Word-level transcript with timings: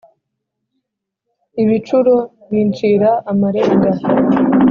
ibicuro 1.61 2.13
bincira 2.51 3.09
amarenga 3.31 3.91